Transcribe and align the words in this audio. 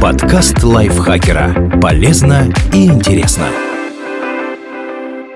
Подкаст 0.00 0.62
лайфхакера. 0.62 1.80
Полезно 1.80 2.52
и 2.72 2.86
интересно. 2.86 3.48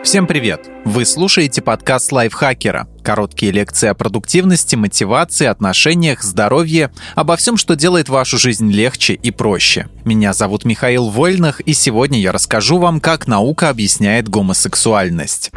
Всем 0.02 0.26
привет! 0.26 0.68
Вы 0.84 1.04
слушаете 1.04 1.62
подкаст 1.62 2.12
лайфхакера. 2.12 2.86
Короткие 3.02 3.50
лекции 3.52 3.88
о 3.88 3.94
продуктивности, 3.94 4.76
мотивации, 4.76 5.46
отношениях, 5.46 6.22
здоровье, 6.22 6.92
обо 7.14 7.36
всем, 7.36 7.56
что 7.56 7.74
делает 7.74 8.08
вашу 8.08 8.38
жизнь 8.38 8.70
легче 8.70 9.14
и 9.14 9.30
проще. 9.30 9.88
Меня 10.04 10.32
зовут 10.32 10.64
Михаил 10.64 11.08
Вольных, 11.08 11.60
и 11.60 11.72
сегодня 11.72 12.20
я 12.20 12.32
расскажу 12.32 12.78
вам, 12.78 13.00
как 13.00 13.26
наука 13.26 13.70
объясняет 13.70 14.28
гомосексуальность. 14.28 15.50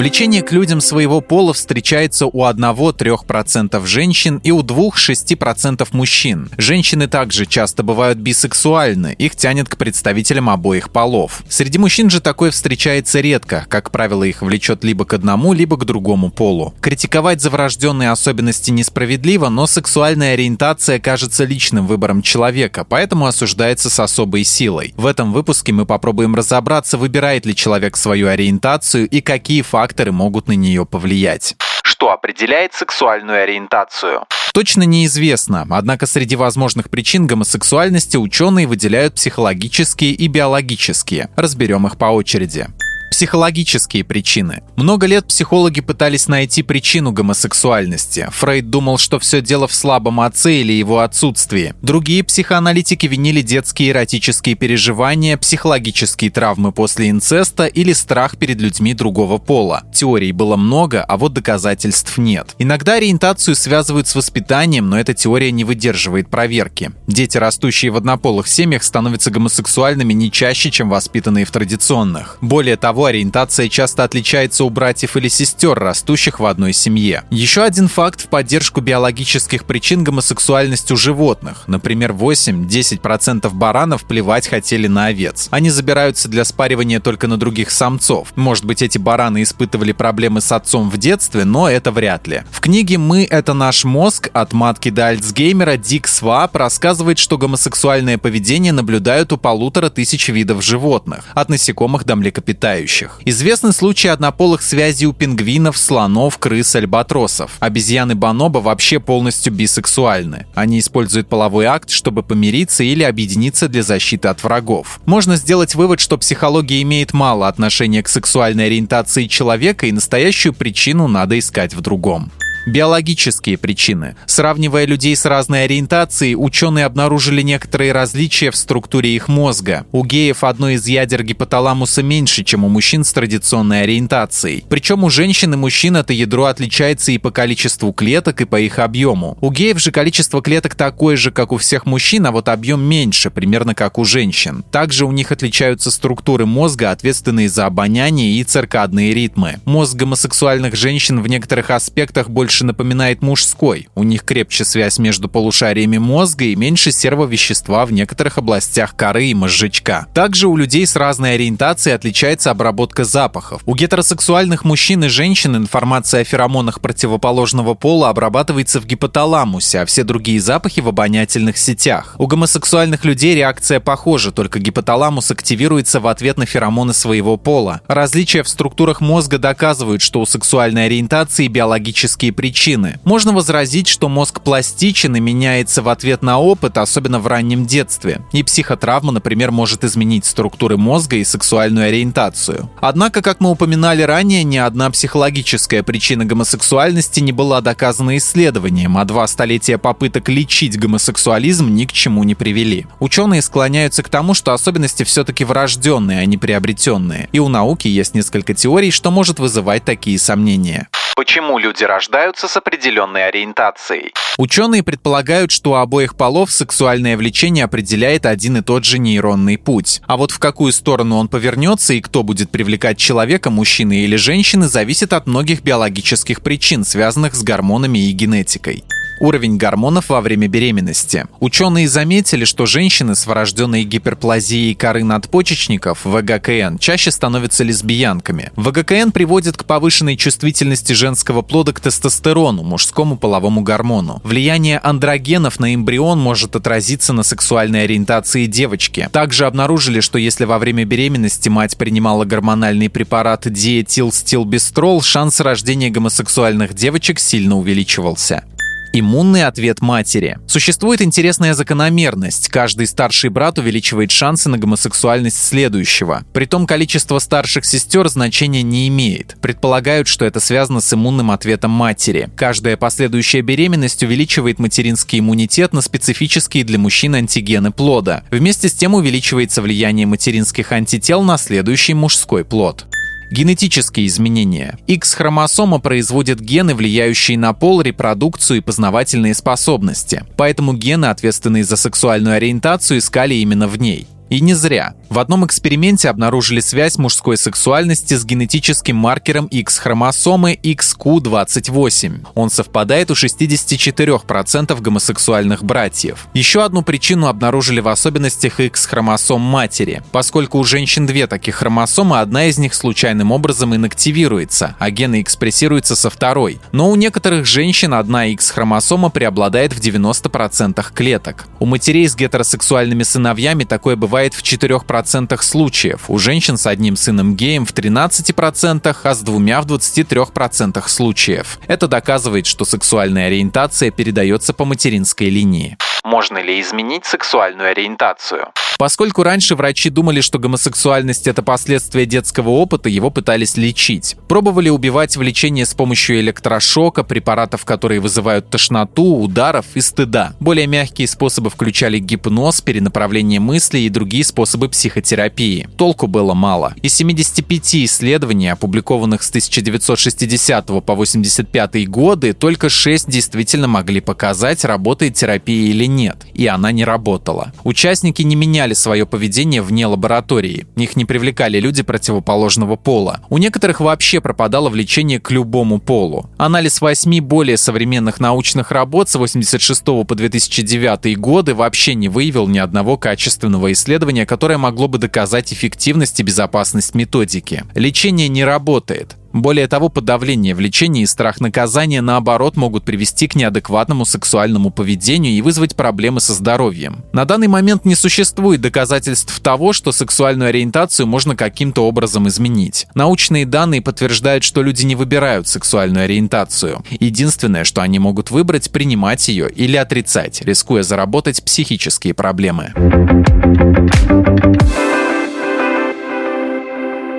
Влечение 0.00 0.40
к 0.40 0.50
людям 0.52 0.80
своего 0.80 1.20
пола 1.20 1.52
встречается 1.52 2.24
у 2.24 2.46
1-3% 2.46 3.86
женщин 3.86 4.40
и 4.42 4.50
у 4.50 4.62
2-6% 4.62 5.86
мужчин. 5.92 6.48
Женщины 6.56 7.06
также 7.06 7.44
часто 7.44 7.82
бывают 7.82 8.16
бисексуальны, 8.16 9.14
их 9.18 9.36
тянет 9.36 9.68
к 9.68 9.76
представителям 9.76 10.48
обоих 10.48 10.88
полов. 10.88 11.42
Среди 11.50 11.76
мужчин 11.76 12.08
же 12.08 12.22
такое 12.22 12.50
встречается 12.50 13.20
редко, 13.20 13.66
как 13.68 13.90
правило, 13.90 14.24
их 14.24 14.40
влечет 14.40 14.84
либо 14.84 15.04
к 15.04 15.12
одному, 15.12 15.52
либо 15.52 15.76
к 15.76 15.84
другому 15.84 16.30
полу. 16.30 16.72
Критиковать 16.80 17.42
за 17.42 17.50
врожденные 17.50 18.10
особенности 18.10 18.70
несправедливо, 18.70 19.50
но 19.50 19.66
сексуальная 19.66 20.32
ориентация 20.32 20.98
кажется 20.98 21.44
личным 21.44 21.86
выбором 21.86 22.22
человека, 22.22 22.86
поэтому 22.88 23.26
осуждается 23.26 23.90
с 23.90 24.00
особой 24.00 24.44
силой. 24.44 24.94
В 24.96 25.04
этом 25.04 25.34
выпуске 25.34 25.74
мы 25.74 25.84
попробуем 25.84 26.34
разобраться, 26.34 26.96
выбирает 26.96 27.44
ли 27.44 27.54
человек 27.54 27.98
свою 27.98 28.28
ориентацию 28.28 29.06
и 29.06 29.20
какие 29.20 29.60
факторы 29.60 29.89
факторы 29.90 30.12
могут 30.12 30.46
на 30.46 30.52
нее 30.52 30.86
повлиять. 30.86 31.56
Что 31.82 32.12
определяет 32.12 32.74
сексуальную 32.74 33.42
ориентацию? 33.42 34.24
Точно 34.54 34.84
неизвестно, 34.84 35.66
однако 35.68 36.06
среди 36.06 36.36
возможных 36.36 36.90
причин 36.90 37.26
гомосексуальности 37.26 38.16
ученые 38.16 38.68
выделяют 38.68 39.14
психологические 39.14 40.12
и 40.12 40.28
биологические. 40.28 41.28
Разберем 41.34 41.88
их 41.88 41.98
по 41.98 42.06
очереди. 42.06 42.68
Психологические 43.10 44.04
причины. 44.04 44.62
Много 44.76 45.06
лет 45.06 45.26
психологи 45.26 45.80
пытались 45.80 46.28
найти 46.28 46.62
причину 46.62 47.12
гомосексуальности. 47.12 48.28
Фрейд 48.30 48.70
думал, 48.70 48.98
что 48.98 49.18
все 49.18 49.42
дело 49.42 49.66
в 49.66 49.74
слабом 49.74 50.20
отце 50.20 50.60
или 50.60 50.72
его 50.72 51.00
отсутствии. 51.00 51.74
Другие 51.82 52.22
психоаналитики 52.22 53.06
винили 53.06 53.42
детские 53.42 53.90
эротические 53.90 54.54
переживания, 54.54 55.36
психологические 55.36 56.30
травмы 56.30 56.72
после 56.72 57.10
инцеста 57.10 57.66
или 57.66 57.92
страх 57.92 58.36
перед 58.38 58.60
людьми 58.60 58.94
другого 58.94 59.38
пола. 59.38 59.82
Теорий 59.92 60.32
было 60.32 60.56
много, 60.56 61.02
а 61.02 61.16
вот 61.16 61.32
доказательств 61.32 62.16
нет. 62.16 62.54
Иногда 62.58 62.94
ориентацию 62.94 63.56
связывают 63.56 64.06
с 64.06 64.14
воспитанием, 64.14 64.88
но 64.88 64.98
эта 64.98 65.14
теория 65.14 65.50
не 65.50 65.64
выдерживает 65.64 66.30
проверки. 66.30 66.92
Дети, 67.08 67.38
растущие 67.38 67.90
в 67.90 67.96
однополых 67.96 68.46
семьях, 68.46 68.84
становятся 68.84 69.30
гомосексуальными 69.30 70.12
не 70.12 70.30
чаще, 70.30 70.70
чем 70.70 70.88
воспитанные 70.88 71.44
в 71.44 71.50
традиционных. 71.50 72.38
Более 72.40 72.76
того, 72.76 72.99
того, 73.00 73.06
ориентация 73.06 73.70
часто 73.70 74.04
отличается 74.04 74.62
у 74.62 74.68
братьев 74.68 75.16
или 75.16 75.28
сестер, 75.28 75.78
растущих 75.78 76.38
в 76.38 76.44
одной 76.44 76.74
семье. 76.74 77.24
Еще 77.30 77.62
один 77.62 77.88
факт 77.88 78.20
в 78.20 78.26
поддержку 78.26 78.82
биологических 78.82 79.64
причин 79.64 80.04
гомосексуальности 80.04 80.92
у 80.92 80.96
животных. 80.96 81.64
Например, 81.66 82.12
8-10% 82.12 83.48
баранов 83.54 84.04
плевать 84.04 84.48
хотели 84.48 84.86
на 84.86 85.06
овец. 85.06 85.48
Они 85.50 85.70
забираются 85.70 86.28
для 86.28 86.44
спаривания 86.44 87.00
только 87.00 87.26
на 87.26 87.38
других 87.38 87.70
самцов. 87.70 88.34
Может 88.36 88.66
быть, 88.66 88.82
эти 88.82 88.98
бараны 88.98 89.44
испытывали 89.44 89.92
проблемы 89.92 90.42
с 90.42 90.52
отцом 90.52 90.90
в 90.90 90.98
детстве, 90.98 91.46
но 91.46 91.70
это 91.70 91.92
вряд 91.92 92.26
ли. 92.26 92.42
В 92.50 92.60
книге 92.60 92.98
«Мы— 92.98 93.26
это 93.30 93.54
наш 93.54 93.84
мозг» 93.84 94.28
от 94.34 94.52
матки 94.52 94.90
до 94.90 95.06
Альцгеймера 95.06 95.78
Дик 95.78 96.06
Свааб 96.06 96.54
рассказывает, 96.54 97.18
что 97.18 97.38
гомосексуальное 97.38 98.18
поведение 98.18 98.74
наблюдают 98.74 99.32
у 99.32 99.38
полутора 99.38 99.88
тысяч 99.88 100.28
видов 100.28 100.62
животных, 100.62 101.24
от 101.32 101.48
насекомых 101.48 102.04
до 102.04 102.16
млекопитающих 102.16 102.89
млекопитающих. 102.90 103.20
Известны 103.24 103.72
случаи 103.72 104.08
однополых 104.08 104.62
связей 104.62 105.06
у 105.06 105.12
пингвинов, 105.12 105.76
слонов, 105.78 106.38
крыс, 106.38 106.74
альбатросов. 106.74 107.52
Обезьяны 107.60 108.14
бонобо 108.14 108.58
вообще 108.58 108.98
полностью 109.00 109.52
бисексуальны. 109.52 110.46
Они 110.54 110.78
используют 110.78 111.28
половой 111.28 111.66
акт, 111.66 111.90
чтобы 111.90 112.22
помириться 112.22 112.84
или 112.84 113.02
объединиться 113.02 113.68
для 113.68 113.82
защиты 113.82 114.28
от 114.28 114.42
врагов. 114.42 115.00
Можно 115.06 115.36
сделать 115.36 115.74
вывод, 115.74 116.00
что 116.00 116.18
психология 116.18 116.82
имеет 116.82 117.12
мало 117.12 117.48
отношения 117.48 118.02
к 118.02 118.08
сексуальной 118.08 118.66
ориентации 118.66 119.26
человека 119.26 119.86
и 119.86 119.92
настоящую 119.92 120.52
причину 120.52 121.08
надо 121.08 121.38
искать 121.38 121.74
в 121.74 121.80
другом. 121.80 122.30
Биологические 122.66 123.56
причины. 123.56 124.16
Сравнивая 124.26 124.84
людей 124.84 125.16
с 125.16 125.24
разной 125.24 125.64
ориентацией, 125.64 126.34
ученые 126.36 126.84
обнаружили 126.84 127.40
некоторые 127.42 127.92
различия 127.92 128.50
в 128.50 128.56
структуре 128.56 129.14
их 129.14 129.28
мозга. 129.28 129.86
У 129.92 130.04
геев 130.04 130.44
одно 130.44 130.68
из 130.70 130.86
ядер 130.86 131.22
гипоталамуса 131.22 132.02
меньше, 132.02 132.44
чем 132.44 132.64
у 132.64 132.68
мужчин 132.68 133.02
с 133.04 133.12
традиционной 133.12 133.82
ориентацией. 133.82 134.64
Причем 134.68 135.04
у 135.04 135.10
женщин 135.10 135.54
и 135.54 135.56
мужчин 135.56 135.96
это 135.96 136.12
ядро 136.12 136.44
отличается 136.44 137.12
и 137.12 137.18
по 137.18 137.30
количеству 137.30 137.92
клеток, 137.92 138.42
и 138.42 138.44
по 138.44 138.60
их 138.60 138.78
объему. 138.78 139.38
У 139.40 139.50
геев 139.50 139.80
же 139.80 139.90
количество 139.90 140.42
клеток 140.42 140.74
такое 140.74 141.16
же, 141.16 141.30
как 141.30 141.52
у 141.52 141.56
всех 141.56 141.86
мужчин, 141.86 142.26
а 142.26 142.30
вот 142.30 142.48
объем 142.48 142.82
меньше, 142.82 143.30
примерно 143.30 143.74
как 143.74 143.98
у 143.98 144.04
женщин. 144.04 144.64
Также 144.70 145.06
у 145.06 145.12
них 145.12 145.32
отличаются 145.32 145.90
структуры 145.90 146.44
мозга, 146.44 146.90
ответственные 146.90 147.48
за 147.48 147.66
обоняние 147.66 148.38
и 148.38 148.44
циркадные 148.44 149.14
ритмы. 149.14 149.60
Мозг 149.64 149.96
гомосексуальных 149.96 150.76
женщин 150.76 151.22
в 151.22 151.26
некоторых 151.26 151.70
аспектах 151.70 152.28
больше 152.28 152.49
больше 152.50 152.64
напоминает 152.64 153.22
мужской. 153.22 153.86
У 153.94 154.02
них 154.02 154.24
крепче 154.24 154.64
связь 154.64 154.98
между 154.98 155.28
полушариями 155.28 155.98
мозга 155.98 156.46
и 156.46 156.56
меньше 156.56 156.90
сервовещества 156.90 157.86
в 157.86 157.92
некоторых 157.92 158.38
областях 158.38 158.96
коры 158.96 159.26
и 159.26 159.34
мозжечка. 159.34 160.08
Также 160.14 160.48
у 160.48 160.56
людей 160.56 160.84
с 160.84 160.96
разной 160.96 161.34
ориентацией 161.34 161.94
отличается 161.94 162.50
обработка 162.50 163.04
запахов. 163.04 163.62
У 163.66 163.76
гетеросексуальных 163.76 164.64
мужчин 164.64 165.04
и 165.04 165.08
женщин 165.08 165.54
информация 165.54 166.22
о 166.22 166.24
феромонах 166.24 166.80
противоположного 166.80 167.74
пола 167.74 168.08
обрабатывается 168.08 168.80
в 168.80 168.84
гипоталамусе, 168.84 169.82
а 169.82 169.86
все 169.86 170.02
другие 170.02 170.40
запахи 170.40 170.80
в 170.80 170.88
обонятельных 170.88 171.56
сетях. 171.56 172.16
У 172.18 172.26
гомосексуальных 172.26 173.04
людей 173.04 173.36
реакция 173.36 173.78
похожа, 173.78 174.32
только 174.32 174.58
гипоталамус 174.58 175.30
активируется 175.30 176.00
в 176.00 176.08
ответ 176.08 176.36
на 176.36 176.46
феромоны 176.46 176.94
своего 176.94 177.36
пола. 177.36 177.82
Различия 177.86 178.42
в 178.42 178.48
структурах 178.48 179.00
мозга 179.00 179.38
доказывают, 179.38 180.02
что 180.02 180.20
у 180.20 180.26
сексуальной 180.26 180.86
ориентации 180.86 181.46
биологические 181.46 182.32
причины. 182.40 182.98
Можно 183.04 183.34
возразить, 183.34 183.86
что 183.86 184.08
мозг 184.08 184.40
пластичен 184.40 185.14
и 185.14 185.20
меняется 185.20 185.82
в 185.82 185.90
ответ 185.90 186.22
на 186.22 186.38
опыт, 186.38 186.78
особенно 186.78 187.18
в 187.18 187.26
раннем 187.26 187.66
детстве. 187.66 188.22
И 188.32 188.42
психотравма, 188.42 189.12
например, 189.12 189.50
может 189.50 189.84
изменить 189.84 190.24
структуры 190.24 190.78
мозга 190.78 191.16
и 191.16 191.24
сексуальную 191.24 191.88
ориентацию. 191.88 192.70
Однако, 192.80 193.20
как 193.20 193.40
мы 193.40 193.50
упоминали 193.50 194.00
ранее, 194.00 194.42
ни 194.42 194.56
одна 194.56 194.90
психологическая 194.90 195.82
причина 195.82 196.24
гомосексуальности 196.24 197.20
не 197.20 197.32
была 197.32 197.60
доказана 197.60 198.16
исследованием, 198.16 198.96
а 198.96 199.04
два 199.04 199.26
столетия 199.26 199.76
попыток 199.76 200.30
лечить 200.30 200.78
гомосексуализм 200.78 201.74
ни 201.74 201.84
к 201.84 201.92
чему 201.92 202.24
не 202.24 202.34
привели. 202.34 202.86
Ученые 203.00 203.42
склоняются 203.42 204.02
к 204.02 204.08
тому, 204.08 204.32
что 204.32 204.54
особенности 204.54 205.02
все-таки 205.02 205.44
врожденные, 205.44 206.20
а 206.20 206.24
не 206.24 206.38
приобретенные. 206.38 207.28
И 207.32 207.38
у 207.38 207.48
науки 207.48 207.86
есть 207.86 208.14
несколько 208.14 208.54
теорий, 208.54 208.90
что 208.90 209.10
может 209.10 209.38
вызывать 209.38 209.84
такие 209.84 210.18
сомнения. 210.18 210.88
Почему 211.20 211.58
люди 211.58 211.84
рождаются 211.84 212.48
с 212.48 212.56
определенной 212.56 213.28
ориентацией? 213.28 214.14
Ученые 214.38 214.82
предполагают, 214.82 215.50
что 215.50 215.72
у 215.72 215.74
обоих 215.74 216.16
полов 216.16 216.50
сексуальное 216.50 217.14
влечение 217.18 217.66
определяет 217.66 218.24
один 218.24 218.56
и 218.56 218.62
тот 218.62 218.86
же 218.86 218.98
нейронный 218.98 219.58
путь. 219.58 220.00
А 220.06 220.16
вот 220.16 220.30
в 220.30 220.38
какую 220.38 220.72
сторону 220.72 221.18
он 221.18 221.28
повернется 221.28 221.92
и 221.92 222.00
кто 222.00 222.22
будет 222.22 222.50
привлекать 222.50 222.96
человека, 222.96 223.50
мужчины 223.50 224.04
или 224.04 224.16
женщины, 224.16 224.66
зависит 224.66 225.12
от 225.12 225.26
многих 225.26 225.62
биологических 225.62 226.40
причин, 226.40 226.86
связанных 226.86 227.34
с 227.34 227.42
гормонами 227.42 227.98
и 227.98 228.12
генетикой 228.12 228.82
уровень 229.20 229.56
гормонов 229.56 230.08
во 230.08 230.20
время 230.20 230.48
беременности. 230.48 231.26
Ученые 231.38 231.88
заметили, 231.88 232.44
что 232.44 232.66
женщины 232.66 233.14
с 233.14 233.26
врожденной 233.26 233.84
гиперплазией 233.84 234.74
коры 234.74 235.04
надпочечников, 235.04 236.04
ВГКН, 236.04 236.78
чаще 236.78 237.10
становятся 237.10 237.62
лесбиянками. 237.62 238.50
ВГКН 238.56 239.10
приводит 239.12 239.56
к 239.56 239.64
повышенной 239.64 240.16
чувствительности 240.16 240.94
женского 240.94 241.42
плода 241.42 241.72
к 241.72 241.80
тестостерону, 241.80 242.62
мужскому 242.62 243.16
половому 243.16 243.62
гормону. 243.62 244.20
Влияние 244.24 244.78
андрогенов 244.78 245.60
на 245.60 245.74
эмбрион 245.74 246.18
может 246.18 246.56
отразиться 246.56 247.12
на 247.12 247.22
сексуальной 247.22 247.84
ориентации 247.84 248.46
девочки. 248.46 249.08
Также 249.12 249.46
обнаружили, 249.46 250.00
что 250.00 250.18
если 250.18 250.44
во 250.44 250.58
время 250.58 250.84
беременности 250.84 251.48
мать 251.48 251.76
принимала 251.76 252.24
гормональный 252.24 252.88
препарат 252.88 253.50
диэтилстилбестрол, 253.50 255.02
шанс 255.02 255.40
рождения 255.40 255.90
гомосексуальных 255.90 256.74
девочек 256.74 257.20
сильно 257.20 257.56
увеличивался. 257.56 258.44
Иммунный 258.92 259.44
ответ 259.44 259.80
матери. 259.80 260.38
Существует 260.48 261.00
интересная 261.00 261.54
закономерность. 261.54 262.48
Каждый 262.48 262.88
старший 262.88 263.30
брат 263.30 263.56
увеличивает 263.58 264.10
шансы 264.10 264.48
на 264.48 264.58
гомосексуальность 264.58 265.44
следующего. 265.44 266.24
Притом 266.32 266.66
количество 266.66 267.20
старших 267.20 267.64
сестер 267.64 268.08
значения 268.08 268.62
не 268.62 268.88
имеет. 268.88 269.36
Предполагают, 269.40 270.08
что 270.08 270.24
это 270.24 270.40
связано 270.40 270.80
с 270.80 270.92
иммунным 270.92 271.30
ответом 271.30 271.70
матери. 271.70 272.30
Каждая 272.34 272.76
последующая 272.76 273.42
беременность 273.42 274.02
увеличивает 274.02 274.58
материнский 274.58 275.20
иммунитет 275.20 275.72
на 275.72 275.82
специфические 275.82 276.64
для 276.64 276.78
мужчин 276.78 277.14
антигены 277.14 277.70
плода. 277.70 278.24
Вместе 278.32 278.68
с 278.68 278.72
тем 278.72 278.94
увеличивается 278.94 279.62
влияние 279.62 280.06
материнских 280.06 280.72
антител 280.72 281.22
на 281.22 281.38
следующий 281.38 281.94
мужской 281.94 282.44
плод. 282.44 282.86
Генетические 283.30 284.08
изменения. 284.08 284.76
X-хромосома 284.88 285.78
производит 285.78 286.40
гены, 286.40 286.74
влияющие 286.74 287.38
на 287.38 287.52
пол, 287.52 287.80
репродукцию 287.80 288.58
и 288.58 288.60
познавательные 288.60 289.34
способности. 289.34 290.24
Поэтому 290.36 290.72
гены, 290.74 291.06
ответственные 291.06 291.62
за 291.62 291.76
сексуальную 291.76 292.34
ориентацию, 292.34 292.98
искали 292.98 293.34
именно 293.34 293.68
в 293.68 293.78
ней. 293.78 294.08
И 294.30 294.40
не 294.40 294.54
зря. 294.54 294.94
В 295.08 295.18
одном 295.18 295.44
эксперименте 295.44 296.08
обнаружили 296.08 296.60
связь 296.60 296.98
мужской 296.98 297.36
сексуальности 297.36 298.14
с 298.14 298.24
генетическим 298.24 298.94
маркером 298.94 299.46
X-хромосомы 299.46 300.54
XQ28. 300.62 302.28
Он 302.36 302.48
совпадает 302.48 303.10
у 303.10 303.14
64% 303.14 304.80
гомосексуальных 304.80 305.64
братьев. 305.64 306.28
Еще 306.32 306.62
одну 306.64 306.82
причину 306.82 307.26
обнаружили 307.26 307.80
в 307.80 307.88
особенностях 307.88 308.60
X-хромосом 308.60 309.40
матери. 309.40 310.00
Поскольку 310.12 310.58
у 310.58 310.64
женщин 310.64 311.06
две 311.06 311.26
таких 311.26 311.56
хромосомы, 311.56 312.20
одна 312.20 312.46
из 312.46 312.56
них 312.56 312.74
случайным 312.74 313.32
образом 313.32 313.74
инактивируется, 313.74 314.76
а 314.78 314.90
гены 314.90 315.22
экспрессируются 315.22 315.96
со 315.96 316.08
второй. 316.08 316.60
Но 316.70 316.88
у 316.88 316.94
некоторых 316.94 317.46
женщин 317.46 317.94
одна 317.94 318.26
X-хромосома 318.26 319.10
преобладает 319.10 319.72
в 319.72 319.80
90% 319.80 320.86
клеток. 320.94 321.46
У 321.58 321.66
матерей 321.66 322.06
с 322.06 322.14
гетеросексуальными 322.14 323.02
сыновьями 323.02 323.64
такое 323.64 323.96
бывает 323.96 324.19
в 324.34 324.42
4% 324.42 324.80
40% 324.90 325.42
случаев, 325.42 326.04
у 326.08 326.18
женщин 326.18 326.56
с 326.56 326.66
одним 326.66 326.96
сыном 326.96 327.36
геем 327.36 327.66
в 327.66 327.72
13%, 327.72 328.96
а 329.02 329.14
с 329.14 329.20
двумя 329.20 329.60
в 329.60 329.66
23% 329.66 330.88
случаев. 330.88 331.58
Это 331.66 331.88
доказывает, 331.88 332.46
что 332.46 332.64
сексуальная 332.64 333.26
ориентация 333.26 333.90
передается 333.90 334.52
по 334.52 334.64
материнской 334.64 335.28
линии. 335.28 335.76
Можно 336.04 336.38
ли 336.38 336.60
изменить 336.60 337.04
сексуальную 337.04 337.70
ориентацию? 337.70 338.48
Поскольку 338.80 339.22
раньше 339.22 339.56
врачи 339.56 339.90
думали, 339.90 340.22
что 340.22 340.38
гомосексуальность– 340.38 341.26
это 341.28 341.42
последствия 341.42 342.06
детского 342.06 342.48
опыта, 342.48 342.88
его 342.88 343.10
пытались 343.10 343.58
лечить. 343.58 344.16
Пробовали 344.26 344.70
убивать 344.70 345.18
влечение 345.18 345.66
с 345.66 345.74
помощью 345.74 346.18
электрошока, 346.20 347.04
препаратов, 347.04 347.66
которые 347.66 348.00
вызывают 348.00 348.48
тошноту, 348.48 349.02
ударов 349.02 349.66
и 349.74 349.82
стыда. 349.82 350.32
Более 350.40 350.66
мягкие 350.66 351.08
способы 351.08 351.50
включали 351.50 351.98
гипноз, 351.98 352.62
перенаправление 352.62 353.38
мыслей 353.38 353.84
и 353.84 353.90
другие 353.90 354.09
способы 354.22 354.68
психотерапии. 354.68 355.68
Толку 355.76 356.06
было 356.06 356.34
мало. 356.34 356.74
Из 356.82 356.94
75 356.94 357.76
исследований, 357.86 358.48
опубликованных 358.48 359.22
с 359.22 359.28
1960 359.30 360.66
по 360.84 360.94
85 360.94 361.88
годы, 361.88 362.32
только 362.32 362.68
6 362.68 363.08
действительно 363.08 363.68
могли 363.68 364.00
показать, 364.00 364.64
работает 364.64 365.14
терапия 365.14 365.70
или 365.70 365.86
нет. 365.86 366.26
И 366.34 366.46
она 366.46 366.72
не 366.72 366.84
работала. 366.84 367.52
Участники 367.64 368.22
не 368.22 368.36
меняли 368.36 368.74
свое 368.74 369.06
поведение 369.06 369.62
вне 369.62 369.86
лаборатории. 369.86 370.66
Их 370.76 370.96
не 370.96 371.04
привлекали 371.04 371.60
люди 371.60 371.82
противоположного 371.82 372.76
пола. 372.76 373.20
У 373.30 373.38
некоторых 373.38 373.80
вообще 373.80 374.20
пропадало 374.20 374.68
влечение 374.68 375.20
к 375.20 375.30
любому 375.30 375.78
полу. 375.78 376.28
Анализ 376.36 376.80
восьми 376.80 377.20
более 377.20 377.56
современных 377.56 378.20
научных 378.20 378.70
работ 378.70 379.08
с 379.08 379.14
86 379.14 379.84
по 379.84 380.14
2009 380.14 381.18
годы 381.18 381.54
вообще 381.54 381.94
не 381.94 382.08
выявил 382.08 382.48
ни 382.48 382.58
одного 382.58 382.96
качественного 382.96 383.72
исследования, 383.72 383.99
которое 384.26 384.58
могло 384.58 384.88
бы 384.88 384.98
доказать 384.98 385.52
эффективность 385.52 386.18
и 386.20 386.22
безопасность 386.22 386.94
методики. 386.94 387.64
Лечение 387.74 388.28
не 388.28 388.44
работает. 388.44 389.16
Более 389.32 389.68
того, 389.68 389.88
подавление 389.88 390.54
влечения 390.54 391.02
и 391.02 391.06
страх 391.06 391.40
наказания, 391.40 392.00
наоборот, 392.00 392.56
могут 392.56 392.84
привести 392.84 393.28
к 393.28 393.36
неадекватному 393.36 394.04
сексуальному 394.04 394.70
поведению 394.70 395.32
и 395.32 395.40
вызвать 395.40 395.76
проблемы 395.76 396.20
со 396.20 396.34
здоровьем. 396.34 397.04
На 397.12 397.24
данный 397.24 397.48
момент 397.48 397.84
не 397.84 397.94
существует 397.94 398.60
доказательств 398.60 399.38
того, 399.40 399.72
что 399.72 399.92
сексуальную 399.92 400.48
ориентацию 400.48 401.06
можно 401.06 401.36
каким-то 401.36 401.86
образом 401.86 402.28
изменить. 402.28 402.86
Научные 402.94 403.46
данные 403.46 403.82
подтверждают, 403.82 404.42
что 404.44 404.62
люди 404.62 404.84
не 404.84 404.96
выбирают 404.96 405.46
сексуальную 405.46 406.04
ориентацию. 406.04 406.84
Единственное, 406.98 407.64
что 407.64 407.82
они 407.82 407.98
могут 407.98 408.30
выбрать, 408.30 408.70
принимать 408.70 409.28
ее 409.28 409.50
или 409.50 409.76
отрицать, 409.76 410.42
рискуя 410.42 410.82
заработать 410.82 411.44
психические 411.44 412.14
проблемы. 412.14 412.72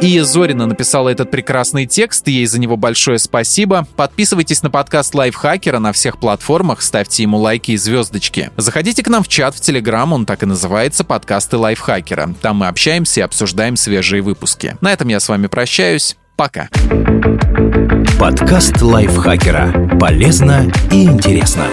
Ия 0.01 0.23
Зорина 0.23 0.65
написала 0.65 1.09
этот 1.09 1.29
прекрасный 1.29 1.85
текст, 1.85 2.27
ей 2.27 2.47
за 2.47 2.59
него 2.59 2.75
большое 2.75 3.19
спасибо. 3.19 3.87
Подписывайтесь 3.95 4.63
на 4.63 4.71
подкаст 4.71 5.13
Лайфхакера 5.13 5.77
на 5.77 5.93
всех 5.93 6.17
платформах, 6.17 6.81
ставьте 6.81 7.21
ему 7.21 7.37
лайки 7.37 7.71
и 7.71 7.77
звездочки. 7.77 8.49
Заходите 8.57 9.03
к 9.03 9.07
нам 9.09 9.23
в 9.23 9.27
чат 9.27 9.53
в 9.53 9.61
Телеграм, 9.61 10.11
он 10.11 10.25
так 10.25 10.41
и 10.41 10.47
называется 10.47 11.03
«Подкасты 11.03 11.57
Лайфхакера». 11.57 12.33
Там 12.41 12.57
мы 12.57 12.67
общаемся 12.67 13.19
и 13.19 13.23
обсуждаем 13.23 13.75
свежие 13.75 14.23
выпуски. 14.23 14.75
На 14.81 14.91
этом 14.91 15.07
я 15.07 15.19
с 15.19 15.29
вами 15.29 15.45
прощаюсь. 15.45 16.17
Пока. 16.35 16.69
Подкаст 18.19 18.81
Лайфхакера. 18.81 19.97
Полезно 19.99 20.71
и 20.91 21.03
интересно. 21.03 21.67